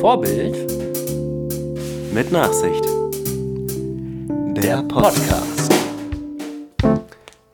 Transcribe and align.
Vorbild 0.00 0.56
Mit 2.12 2.32
Nachsicht. 2.32 2.84
Der 4.56 4.82
Podcast. 4.82 5.72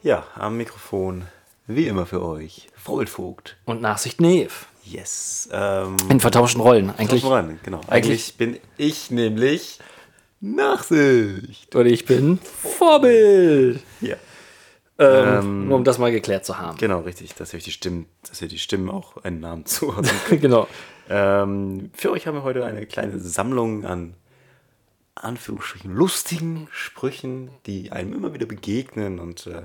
Ja, 0.03 0.25
am 0.37 0.57
Mikrofon, 0.57 1.25
wie 1.67 1.87
immer 1.87 2.07
für 2.07 2.23
euch, 2.25 2.69
Vogelvogt. 2.75 3.57
und 3.67 3.83
Nachsicht 3.83 4.21
Neve. 4.23 4.51
Yes. 4.85 5.51
Ähm, 5.53 5.97
In 6.09 6.21
vertauschten 6.21 6.63
Rollen. 6.63 6.91
Eigentlich. 6.97 7.23
voran, 7.23 7.61
genau. 7.63 7.81
eigentlich- 7.87 7.91
Eigentlich 7.91 8.37
bin 8.39 8.57
ich 8.79 9.11
nämlich 9.11 9.79
Nachsicht. 10.41 11.75
Und 11.77 11.87
ich 11.87 12.07
bin 12.07 12.39
Vorbild. 12.79 13.81
Ja. 14.01 14.17
Ähm, 15.01 15.69
nur 15.69 15.77
um 15.77 15.85
das 15.85 15.99
mal 15.99 16.11
geklärt 16.11 16.45
zu 16.45 16.59
haben. 16.59 16.77
Genau, 16.79 17.01
richtig, 17.01 17.35
dass 17.35 17.53
wir 17.53 17.61
die 17.61 17.71
Stimmen, 17.71 18.07
dass 18.29 18.41
wir 18.41 18.49
die 18.49 18.59
Stimmen 18.59 18.91
auch 18.91 19.17
einen 19.23 19.41
Namen 19.41 19.65
zuordnen. 19.65 20.11
genau. 20.41 20.67
ähm, 21.09 21.91
für 21.95 22.11
euch 22.11 22.27
haben 22.27 22.35
wir 22.35 22.43
heute 22.43 22.65
eine 22.65 22.85
kleine 22.87 23.19
Sammlung 23.21 23.85
an 23.85 24.15
Anführungsstrichen 25.15 25.93
lustigen 25.93 26.69
Sprüchen, 26.73 27.51
die 27.67 27.93
einem 27.93 28.13
immer 28.13 28.35
wieder 28.35 28.47
begegnen 28.47 29.21
und 29.21 29.47
äh, 29.47 29.63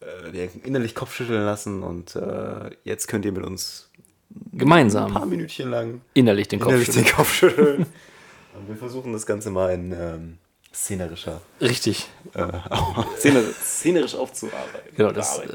äh, 0.00 0.32
die 0.32 0.66
innerlich 0.66 0.94
Kopfschütteln 0.94 1.44
lassen. 1.44 1.82
Und 1.82 2.16
äh, 2.16 2.70
jetzt 2.84 3.06
könnt 3.06 3.24
ihr 3.24 3.32
mit 3.32 3.44
uns 3.44 3.90
ein 4.30 4.50
paar 4.50 4.58
Gemeinsam. 4.58 5.30
Minütchen 5.30 5.70
lang 5.70 6.00
Innerlich 6.14 6.48
den 6.48 6.58
Kopf. 6.58 6.70
innerlich 6.70 6.86
schütteln. 6.86 7.04
den 7.04 7.14
Kopf 7.14 7.34
schütteln. 7.34 7.86
und 8.58 8.68
wir 8.68 8.76
versuchen 8.76 9.12
das 9.12 9.26
Ganze 9.26 9.50
mal 9.50 9.72
in 9.72 9.92
ähm, 9.92 10.38
szenerischer, 10.74 11.40
Richtig. 11.60 12.06
äh, 12.34 12.42
szener- 13.18 13.52
szenerisch 13.62 14.14
aufzuarbeiten. 14.14 14.96
Genau, 14.96 15.10
das 15.12 15.38
äh. 15.38 15.48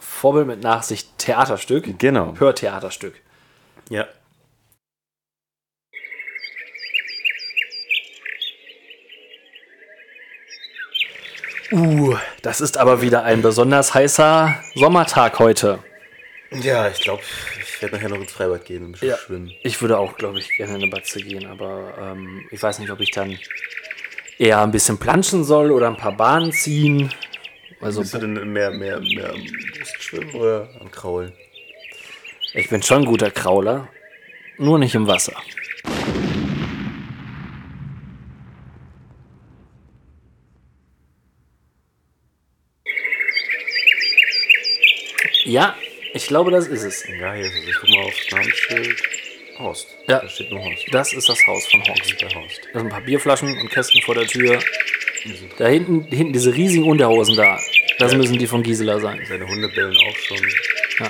Vorbild 0.00 0.46
mit 0.46 0.62
Nachsicht 0.62 1.08
Theaterstück. 1.18 1.98
Genau. 1.98 2.34
Hörtheaterstück. 2.38 3.14
Ja. 3.88 4.06
Uh, 11.72 12.16
das 12.42 12.60
ist 12.60 12.78
aber 12.78 13.00
wieder 13.00 13.22
ein 13.22 13.42
besonders 13.42 13.94
heißer 13.94 14.56
Sommertag 14.74 15.38
heute. 15.38 15.78
Ja, 16.50 16.88
ich 16.88 17.00
glaube, 17.00 17.22
ich 17.62 17.80
werde 17.80 17.94
nachher 17.94 18.08
noch 18.08 18.16
ins 18.20 18.32
Freibad 18.32 18.64
gehen 18.64 18.86
und 18.86 19.00
Ja. 19.00 19.16
schwimmen. 19.16 19.52
Ich 19.62 19.80
würde 19.80 19.98
auch, 19.98 20.16
glaube 20.16 20.40
ich, 20.40 20.48
gerne 20.56 20.74
in 20.74 20.82
eine 20.82 20.90
Batze 20.90 21.20
gehen, 21.20 21.46
aber 21.46 21.94
ähm, 22.00 22.44
ich 22.50 22.60
weiß 22.60 22.80
nicht, 22.80 22.90
ob 22.90 22.98
ich 22.98 23.12
dann 23.12 23.38
eher 24.40 24.62
ein 24.62 24.70
bisschen 24.70 24.96
planschen 24.98 25.44
soll 25.44 25.70
oder 25.70 25.88
ein 25.88 25.98
paar 25.98 26.16
Bahnen 26.16 26.50
ziehen. 26.50 27.12
Also 27.80 28.00
Bist 28.00 28.14
du 28.14 28.18
denn 28.18 28.52
mehr, 28.52 28.70
mehr, 28.70 28.98
mehr 28.98 29.30
am 29.30 29.40
Brustschwimmen 29.76 30.34
oder 30.34 30.68
am 30.80 30.90
Kraulen? 30.90 31.32
ich 32.54 32.68
bin 32.68 32.82
schon 32.82 33.02
ein 33.02 33.04
guter 33.04 33.30
Krauler, 33.30 33.88
nur 34.58 34.78
nicht 34.78 34.94
im 34.94 35.06
Wasser. 35.06 35.34
Ja, 45.44 45.76
ich 46.12 46.26
glaube, 46.28 46.50
das 46.50 46.66
ist 46.66 46.82
es. 46.82 47.06
Ja, 47.08 47.34
hier 47.34 47.44
ist 47.44 47.54
es. 47.54 47.68
Ich 47.68 47.76
guck 47.80 47.88
mal 47.90 48.04
aufs 48.04 48.30
Namensschild. 48.30 49.02
Horst. 49.60 49.88
Ja. 50.08 50.20
Da 50.20 50.28
steht 50.28 50.50
nur 50.50 50.62
Horst. 50.64 50.86
Das 50.92 51.12
ist 51.12 51.28
das 51.28 51.46
Haus 51.46 51.66
von 51.66 51.80
Horst. 51.86 52.20
Der 52.20 52.28
Horst. 52.34 52.60
Da 52.72 52.78
sind 52.80 52.88
ein 52.88 52.92
paar 52.92 53.00
Bierflaschen 53.02 53.58
und 53.58 53.70
Kästen 53.70 54.00
vor 54.02 54.14
der 54.14 54.26
Tür. 54.26 54.58
Da 55.58 55.68
hinten, 55.68 56.04
hinten 56.10 56.32
diese 56.32 56.54
riesigen 56.54 56.84
Unterhosen 56.84 57.36
da. 57.36 57.58
Das 57.98 58.12
Ja. 58.12 58.18
müssen 58.18 58.38
die 58.38 58.46
von 58.46 58.62
Gisela 58.62 58.98
sein. 58.98 59.20
Seine 59.28 59.46
Hunde 59.46 59.68
bellen 59.68 59.96
auch 59.96 60.16
schon. 60.16 60.38
Ja. 61.00 61.08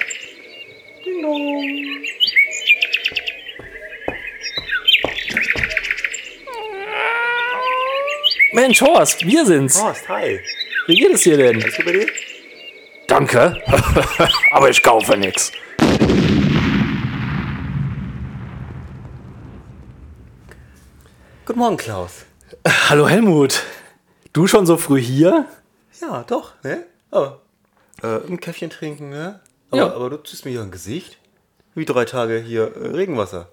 Mensch, 8.53 8.81
Horst, 8.81 9.25
wir 9.25 9.47
sind's. 9.47 9.81
Horst, 9.81 10.09
hi. 10.09 10.41
Wie 10.87 10.95
geht 10.97 11.13
es 11.13 11.23
dir 11.23 11.37
denn? 11.37 11.63
Alles 11.63 11.77
gut 11.77 11.85
bei 11.87 11.93
dir? 11.93 12.07
Danke. 13.07 13.63
Aber 14.53 14.71
ich 14.71 14.83
kaufe 14.83 15.17
nix. 15.17 15.53
Guten 21.51 21.59
Morgen, 21.59 21.79
Klaus. 21.79 22.27
Hallo 22.89 23.09
Helmut. 23.09 23.65
Du 24.33 24.47
schon 24.47 24.67
so 24.67 24.77
früh 24.77 25.01
hier? 25.01 25.47
Ja, 26.01 26.23
doch, 26.23 26.53
ne? 26.63 26.85
Aber, 27.11 27.41
äh, 28.05 28.21
ein 28.29 28.39
Käffchen 28.39 28.71
trinken, 28.71 29.09
ne? 29.11 29.41
Aber, 29.73 29.81
Ja. 29.81 29.93
aber 29.93 30.11
du 30.11 30.19
ziehst 30.19 30.45
mir 30.45 30.53
hier 30.53 30.63
ein 30.63 30.71
Gesicht. 30.71 31.19
Wie 31.75 31.85
drei 31.85 32.05
Tage 32.05 32.39
hier 32.39 32.73
äh, 32.77 32.87
Regenwasser. 32.91 33.49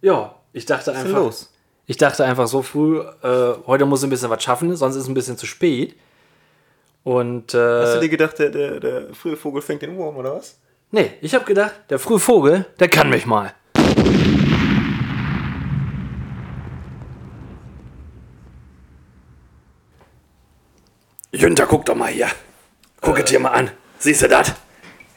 Ja, 0.00 0.36
ich 0.52 0.64
dachte 0.64 0.92
Was 0.92 0.98
ist 0.98 1.06
einfach. 1.06 1.18
los? 1.18 1.52
Ich 1.86 1.96
dachte 1.96 2.24
einfach 2.24 2.46
so 2.46 2.62
früh, 2.62 3.00
äh, 3.00 3.54
heute 3.66 3.84
muss 3.84 4.02
ich 4.02 4.06
ein 4.06 4.10
bisschen 4.10 4.30
was 4.30 4.40
schaffen, 4.44 4.76
sonst 4.76 4.94
ist 4.94 5.02
es 5.02 5.08
ein 5.08 5.14
bisschen 5.14 5.36
zu 5.36 5.46
spät. 5.46 5.96
Und 7.02 7.46
Hast 7.52 7.94
du 7.94 7.98
äh, 7.98 8.00
dir 8.02 8.10
gedacht, 8.10 8.38
der, 8.38 8.50
der, 8.50 8.78
der 8.78 9.14
frühe 9.16 9.36
Vogel 9.36 9.60
fängt 9.60 9.82
den 9.82 9.96
Wurm, 9.96 10.16
oder 10.18 10.36
was? 10.36 10.56
nee, 10.92 11.14
ich 11.20 11.34
habe 11.34 11.44
gedacht, 11.46 11.74
der 11.90 11.98
frühe 11.98 12.20
Vogel, 12.20 12.64
der 12.78 12.88
kann 12.88 13.10
mich 13.10 13.26
mal. 13.26 13.54
Jünter, 21.32 21.66
guck 21.66 21.84
doch 21.84 21.94
mal 21.94 22.10
hier. 22.10 22.26
Guck 23.00 23.20
es 23.20 23.26
dir 23.26 23.38
mal 23.38 23.50
an. 23.50 23.70
Siehst 24.00 24.22
du 24.22 24.28
das? 24.28 24.52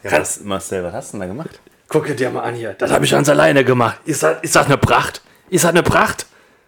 Ja, 0.04 0.12
was, 0.12 0.40
Marcel, 0.40 0.84
was 0.84 0.92
hast 0.94 1.12
du 1.12 1.18
denn 1.18 1.22
da 1.22 1.26
gemacht? 1.26 1.60
Guck 1.88 2.08
es 2.08 2.14
dir 2.14 2.30
mal 2.30 2.42
an 2.42 2.54
hier. 2.54 2.74
Das 2.74 2.92
habe 2.92 3.04
ich 3.04 3.10
ganz 3.10 3.28
alleine 3.28 3.64
gemacht. 3.64 3.98
Ist 4.04 4.22
das, 4.22 4.40
ist 4.42 4.54
das 4.54 4.66
eine 4.66 4.78
Pracht? 4.78 5.22
Ist 5.50 5.64
das 5.64 5.70
eine 5.70 5.82
Pracht? 5.82 6.26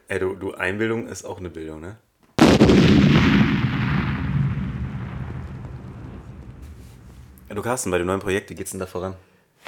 Ey, 0.09 0.19
du, 0.19 0.35
du, 0.35 0.55
Einbildung 0.55 1.07
ist 1.07 1.25
auch 1.25 1.39
eine 1.39 1.49
Bildung, 1.49 1.81
ne? 1.81 1.97
Ja, 7.49 7.55
du 7.55 7.63
Carsten, 7.63 7.93
bei 7.93 7.99
dem 7.99 8.09
neuen 8.09 8.21
Projekt, 8.21 8.51
wie 8.51 8.57
geht's 8.57 8.73
denn 8.73 8.81
da 8.81 8.87
voran? 8.87 9.15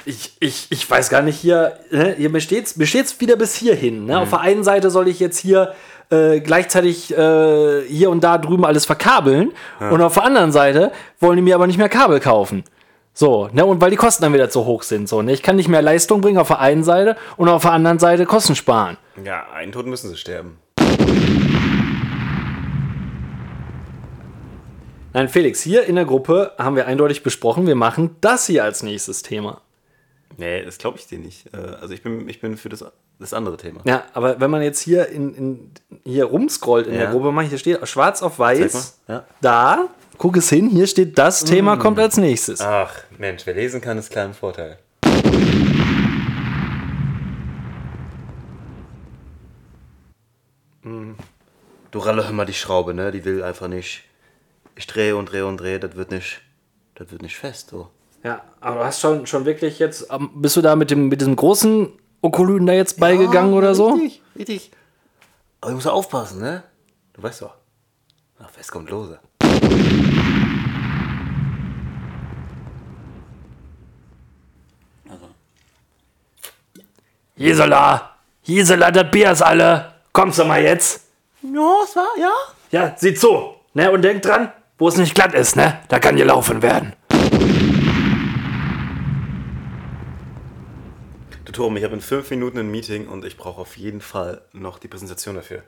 Ich, 0.03 0.35
ich, 0.41 0.67
ich 0.71 0.89
weiß 0.89 1.09
gar 1.09 1.21
nicht 1.21 1.39
hier, 1.39 1.79
ne, 1.89 2.15
hier 2.17 2.31
besteht's, 2.31 2.73
besteht's 2.73 3.19
wieder 3.21 3.37
bis 3.37 3.55
hierhin. 3.55 4.05
Ne? 4.05 4.19
Auf 4.19 4.29
der 4.29 4.41
einen 4.41 4.65
Seite 4.65 4.89
soll 4.91 5.07
ich 5.07 5.21
jetzt 5.21 5.39
hier 5.39 5.73
äh, 6.09 6.39
gleichzeitig 6.39 7.15
äh, 7.15 7.81
hier 7.87 8.09
und 8.09 8.23
da 8.23 8.37
drüben 8.37 8.65
alles 8.65 8.85
verkabeln 8.85 9.51
und 9.79 10.01
auf 10.01 10.15
der 10.15 10.23
anderen 10.23 10.51
Seite 10.51 10.91
wollen 11.19 11.35
die 11.37 11.41
mir 11.41 11.55
aber 11.55 11.67
nicht 11.67 11.77
mehr 11.77 11.89
Kabel 11.89 12.19
kaufen. 12.19 12.63
So, 13.13 13.49
ne, 13.51 13.65
und 13.65 13.81
weil 13.81 13.89
die 13.91 13.97
Kosten 13.97 14.23
dann 14.23 14.33
wieder 14.33 14.49
zu 14.49 14.65
hoch 14.65 14.83
sind. 14.83 15.09
So, 15.09 15.21
ne? 15.21 15.33
Ich 15.33 15.43
kann 15.43 15.57
nicht 15.57 15.67
mehr 15.67 15.81
Leistung 15.81 16.21
bringen 16.21 16.37
auf 16.37 16.47
der 16.47 16.59
einen 16.59 16.83
Seite 16.83 17.17
und 17.35 17.49
auf 17.49 17.63
der 17.63 17.71
anderen 17.73 17.99
Seite 17.99 18.25
Kosten 18.25 18.55
sparen. 18.55 18.97
Ja, 19.23 19.45
einen 19.53 19.71
Tod 19.71 19.87
müssen 19.87 20.09
sie 20.09 20.15
sterben. 20.15 20.57
Nein, 25.11 25.27
Felix, 25.27 25.61
hier 25.61 25.85
in 25.85 25.95
der 25.95 26.05
Gruppe 26.05 26.53
haben 26.57 26.75
wir 26.75 26.85
eindeutig 26.85 27.23
besprochen, 27.23 27.65
wir 27.65 27.75
machen 27.75 28.15
das 28.21 28.45
hier 28.45 28.63
als 28.63 28.83
nächstes 28.83 29.23
Thema. 29.23 29.61
Nee, 30.37 30.63
das 30.63 30.77
glaube 30.77 30.97
ich 30.99 31.07
dir 31.07 31.19
nicht. 31.19 31.53
Äh, 31.53 31.57
Also 31.81 31.93
ich 31.93 32.03
bin, 32.03 32.29
ich 32.29 32.39
bin 32.39 32.57
für 32.57 32.69
das, 32.69 32.85
das 33.19 33.33
andere 33.33 33.57
Thema. 33.57 33.81
Ja, 33.85 34.03
aber 34.13 34.39
wenn 34.39 34.49
man 34.49 34.61
jetzt 34.61 34.79
hier 34.79 35.07
in, 35.09 35.35
in 35.35 35.71
hier 36.05 36.25
rumscrollt 36.25 36.87
in 36.87 36.93
der 36.93 37.03
Ja. 37.03 37.11
Gruppe, 37.11 37.31
mal 37.31 37.45
hier 37.45 37.57
steht 37.57 37.85
schwarz 37.87 38.21
auf 38.21 38.39
weiß. 38.39 38.99
Ja. 39.07 39.25
Da, 39.41 39.87
guck 40.17 40.37
es 40.37 40.49
hin, 40.49 40.69
hier 40.69 40.87
steht 40.87 41.17
das 41.17 41.43
Thema 41.43 41.75
Mm. 41.75 41.79
kommt 41.79 41.99
als 41.99 42.17
nächstes. 42.17 42.61
Ach, 42.61 42.93
Mensch, 43.17 43.45
wer 43.45 43.53
lesen 43.53 43.81
kann, 43.81 43.97
ist 43.97 44.09
klar 44.09 44.25
im 44.25 44.33
Vorteil. 44.33 44.77
Du 51.91 51.99
Ralle, 51.99 52.23
hör 52.25 52.31
mal 52.31 52.45
die 52.45 52.53
Schraube, 52.53 52.93
ne? 52.93 53.11
Die 53.11 53.25
will 53.25 53.43
einfach 53.43 53.67
nicht. 53.67 54.03
Ich 54.75 54.87
drehe 54.87 55.15
und 55.15 55.31
drehe 55.31 55.45
und 55.45 55.57
drehe, 55.57 55.79
das 55.79 55.95
wird 55.95 56.11
nicht. 56.11 56.41
Das 56.95 57.11
wird 57.11 57.21
nicht 57.21 57.37
fest, 57.37 57.69
so. 57.69 57.89
Ja, 58.23 58.41
aber 58.59 58.79
du 58.79 58.85
hast 58.85 58.99
schon, 58.99 59.25
schon 59.25 59.45
wirklich 59.45 59.79
jetzt, 59.79 60.07
ähm, 60.11 60.29
bist 60.35 60.57
du 60.57 60.61
da 60.61 60.75
mit, 60.75 60.91
dem, 60.91 61.07
mit 61.07 61.21
diesem 61.21 61.35
großen 61.35 61.89
Okolyten 62.21 62.65
da 62.65 62.73
jetzt 62.73 62.99
beigegangen 62.99 63.53
oder 63.53 63.73
so? 63.75 63.93
Richtig, 63.93 64.21
richtig. 64.37 64.71
Aber 65.61 65.71
du 65.71 65.75
musst 65.75 65.87
aufpassen, 65.87 66.39
ne? 66.39 66.63
Du 67.13 67.23
weißt 67.23 67.41
doch. 67.41 67.55
Ach, 68.41 68.49
fest 68.49 68.71
kommt 68.71 68.89
lose. 68.89 69.19
Gisela, 77.37 78.17
Gisela, 78.43 78.91
das 78.91 79.11
Bier 79.11 79.31
ist 79.31 79.41
alle. 79.41 79.93
Kommst 80.11 80.39
du 80.39 80.43
mal 80.43 80.61
jetzt? 80.61 81.07
Ja, 81.41 81.73
es 81.85 81.95
war, 81.95 82.07
ja. 82.19 82.31
Ja, 82.71 82.93
sieh 82.97 83.13
zu. 83.13 83.53
Ne, 83.73 83.89
und 83.89 84.01
denk 84.01 84.21
dran, 84.23 84.51
wo 84.77 84.89
es 84.89 84.97
nicht 84.97 85.15
glatt 85.15 85.33
ist, 85.33 85.55
ne? 85.55 85.79
Da 85.87 85.99
kann 85.99 86.17
gelaufen 86.17 86.61
werden. 86.61 86.93
Du 91.49 91.63
Tom, 91.63 91.75
ich 91.77 91.83
habe 91.83 91.95
in 91.95 92.01
fünf 92.01 92.29
Minuten 92.29 92.59
ein 92.59 92.69
Meeting 92.69 93.07
und 93.07 93.25
ich 93.25 93.35
brauche 93.35 93.59
auf 93.59 93.75
jeden 93.75 94.01
Fall 94.01 94.43
noch 94.53 94.77
die 94.77 94.87
Präsentation 94.87 95.33
dafür. 95.33 95.63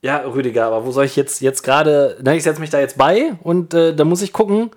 Ja, 0.00 0.20
Rüdiger, 0.20 0.64
aber 0.64 0.86
wo 0.86 0.90
soll 0.90 1.04
ich 1.04 1.16
jetzt, 1.16 1.42
jetzt 1.42 1.62
gerade. 1.62 2.16
Nein, 2.22 2.38
ich 2.38 2.44
setze 2.44 2.62
mich 2.62 2.70
da 2.70 2.80
jetzt 2.80 2.96
bei 2.96 3.34
und 3.42 3.74
äh, 3.74 3.94
da 3.94 4.06
muss 4.06 4.22
ich 4.22 4.32
gucken, 4.32 4.70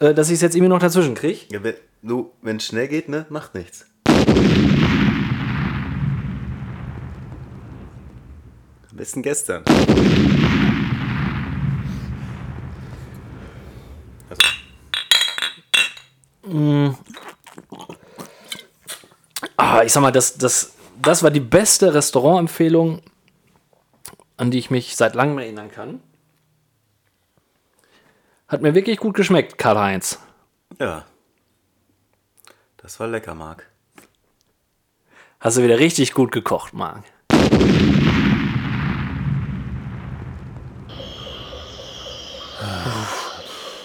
äh, 0.00 0.12
dass 0.12 0.26
ich 0.26 0.34
es 0.34 0.40
jetzt 0.40 0.56
irgendwie 0.56 0.70
noch 0.70 0.80
dazwischen 0.80 1.14
kriege. 1.14 1.38
Ja, 1.52 1.62
wenn 1.62 1.76
du, 2.02 2.32
es 2.42 2.66
schnell 2.66 2.88
geht, 2.88 3.08
ne, 3.08 3.26
macht 3.28 3.54
nichts. 3.54 3.86
Am 8.90 8.96
besten 8.96 9.22
gestern. 9.22 9.62
Ah, 19.62 19.82
ich 19.84 19.92
sag 19.92 20.00
mal, 20.00 20.10
das, 20.10 20.38
das, 20.38 20.72
das 21.02 21.22
war 21.22 21.30
die 21.30 21.38
beste 21.38 21.92
Restaurantempfehlung, 21.92 23.02
an 24.38 24.50
die 24.50 24.58
ich 24.58 24.70
mich 24.70 24.96
seit 24.96 25.14
langem 25.14 25.36
erinnern 25.36 25.70
kann. 25.70 26.00
Hat 28.48 28.62
mir 28.62 28.74
wirklich 28.74 28.96
gut 28.96 29.14
geschmeckt, 29.14 29.58
Karl-Heinz. 29.58 30.18
Ja. 30.78 31.04
Das 32.78 32.98
war 33.00 33.06
lecker, 33.08 33.34
Marc. 33.34 33.66
Hast 35.40 35.58
du 35.58 35.62
wieder 35.62 35.78
richtig 35.78 36.14
gut 36.14 36.32
gekocht, 36.32 36.72
Marc. 36.72 37.04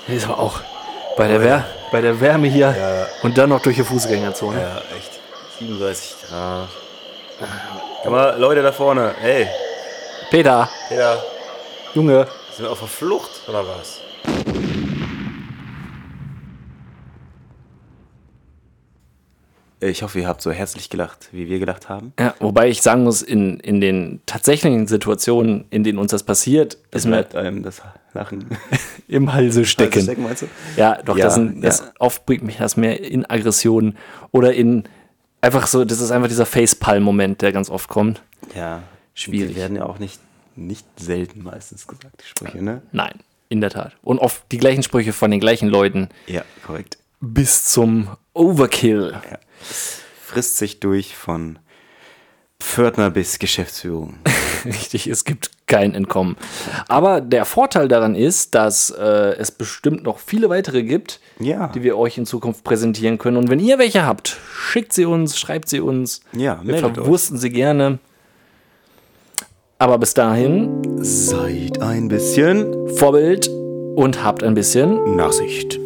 Ist 0.07 0.24
aber 0.24 0.39
auch 0.39 0.62
bei 1.18 1.28
der, 1.28 1.42
Wär 1.42 1.66
bei 1.92 2.00
der 2.00 2.21
Wärme 2.21 2.48
hier 2.48 3.10
und 3.24 3.38
dann 3.38 3.50
noch 3.50 3.62
durch 3.62 3.75
die 3.75 3.83
Fußgängerzone. 3.83 4.62
Ja, 4.62 4.78
echt. 4.95 5.25
37 5.60 6.16
Grad. 6.28 6.69
Aber 8.06 8.38
Leute 8.38 8.62
da 8.62 8.72
vorne, 8.72 9.13
hey, 9.19 9.48
Peter, 10.30 10.69
Peter, 10.90 11.22
Junge, 11.94 12.28
sind 12.56 12.66
wir 12.66 12.72
auf 12.72 12.80
der 12.80 12.88
Flucht 12.88 13.42
oder 13.48 13.63
was? 13.68 14.02
Ich 19.81 20.02
hoffe, 20.02 20.19
ihr 20.19 20.28
habt 20.28 20.42
so 20.42 20.52
herzlich 20.52 20.90
gelacht, 20.90 21.28
wie 21.31 21.50
wir 21.50 21.60
gelacht 21.60 21.90
haben. 21.90 22.13
Ja, 22.18 22.34
wobei 22.40 22.69
ich 22.69 22.81
sagen 22.81 23.04
muss, 23.04 23.22
in, 23.22 23.60
in 23.60 23.81
den 23.81 24.22
tatsächlichen 24.25 24.88
Situationen, 24.88 25.66
in 25.69 25.84
denen 25.84 26.00
uns 26.00 26.12
das 26.12 26.24
passiert, 26.24 26.78
Es 26.92 27.00
ist 27.02 27.06
mir 27.06 27.12
bleibt 27.18 27.36
einem 27.36 27.62
das 27.62 27.81
Lachen 28.13 28.46
im 29.10 29.34
Halse 29.34 29.66
stecken. 29.66 30.02
stecken, 30.02 30.24
meinst 30.24 30.44
du? 30.44 30.48
Ja, 30.78 30.98
doch, 31.04 31.18
Ja, 31.18 31.25
das, 31.25 31.36
sind, 31.36 31.62
das 31.63 31.80
ja. 31.80 31.86
oft 32.00 32.25
bringt 32.25 32.44
mich 32.44 32.57
das 32.57 32.78
mehr 32.78 33.02
in 33.04 33.30
Aggressionen 33.30 33.98
oder 34.31 34.54
in 34.54 34.86
einfach 35.45 35.68
so, 35.68 35.86
das 35.86 36.00
ist 36.01 36.12
einfach 36.12 36.27
dieser 36.27 36.45
Facepalm-Moment, 36.45 37.42
der 37.42 37.51
ganz 37.51 37.69
oft 37.69 37.88
kommt. 37.89 38.21
Ja. 38.56 38.83
Schwierig. 39.13 39.51
Die 39.51 39.56
werden 39.56 39.77
ja 39.77 39.86
auch 39.86 40.00
nicht, 40.00 40.19
nicht 40.56 40.86
selten 41.00 41.44
meistens 41.44 41.88
gesagt, 41.88 42.21
die 42.21 42.27
Sprüche, 42.27 42.62
ne? 42.62 42.81
Nein, 42.92 43.19
in 43.50 43.62
der 43.62 43.69
Tat. 43.69 43.94
Und 44.03 44.19
oft 44.19 44.44
die 44.51 44.57
gleichen 44.57 44.83
Sprüche 44.83 45.13
von 45.13 45.31
den 45.31 45.39
gleichen 45.39 45.69
Leuten 45.69 46.09
Ja, 46.27 46.44
korrekt. 46.65 46.97
bis 47.21 47.63
zum 47.65 48.09
Overkill. 48.33 49.12
Ja. 49.31 49.38
Es 49.62 50.01
frisst 50.21 50.57
sich 50.57 50.80
durch 50.81 51.15
von 51.15 51.59
Pförtner 52.62 53.10
bis 53.12 53.40
Geschäftsführung. 53.40 54.16
Richtig, 54.66 55.07
es 55.07 55.25
gibt 55.25 55.52
kein 55.68 55.94
Entkommen. 55.94 56.38
Aber 56.88 57.22
der 57.22 57.46
Vorteil 57.46 57.88
daran 57.88 58.16
ist, 58.16 58.56
dass 58.56 58.90
äh, 58.90 59.36
es 59.38 59.52
bestimmt 59.52 60.04
noch 60.04 60.18
viele 60.19 60.50
weitere 60.50 60.84
gibt, 60.84 61.19
Ja. 61.40 61.68
die 61.68 61.84
wir 61.84 61.98
euch 61.98 62.18
in 62.18 62.25
Zukunft 62.25 62.63
präsentieren 62.63 63.18
können. 63.18 63.38
Und 63.38 63.50
wenn 63.50 63.60
ihr 63.60 63.78
welche 63.78 64.06
habt, 64.06 64.38
schickt 64.69 64.94
sie 64.94 65.06
uns, 65.06 65.38
schreibt 65.38 65.69
sie 65.69 65.80
uns. 65.81 66.22
Ja, 66.34 66.60
wir 66.63 66.78
verwursten 66.78 67.38
sie 67.38 67.50
gerne. 67.52 68.00
Aber 69.78 69.98
bis 70.00 70.13
dahin, 70.13 70.81
Seid 71.04 71.81
ein 71.81 72.07
bisschen 72.07 72.90
Vorbild 72.96 73.48
und 73.96 74.24
habt 74.24 74.44
ein 74.44 74.54
bisschen 74.56 75.16
Nachsicht. 75.16 75.80